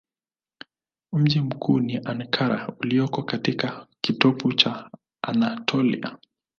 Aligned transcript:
Mji 1.13 1.39
mkuu 1.41 1.79
ni 1.79 1.97
Ankara 1.97 2.73
ulioko 2.79 3.23
katika 3.23 3.87
kitovu 4.01 4.53
cha 4.53 4.89
Anatolia. 5.21 6.17